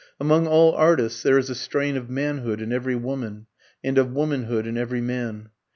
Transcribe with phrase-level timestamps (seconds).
[0.19, 3.45] Among all artists there is a strain of manhood in every woman,
[3.83, 5.51] and of womanhood in every man.